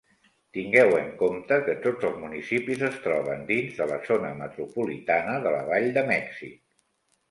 [0.57, 5.57] Tingueu en compte que tots els municipis es troben dins de la zona metropolitana de
[5.59, 6.63] la Vall de Mèxic.